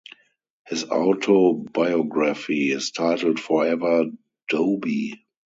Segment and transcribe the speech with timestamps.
[0.65, 4.05] His autobiography is titled "Forever
[4.49, 5.27] Dobie".